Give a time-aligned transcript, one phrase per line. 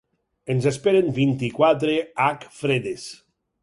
[0.53, 1.97] Ens esperen vint-i-quatre
[2.33, 3.09] h fredes.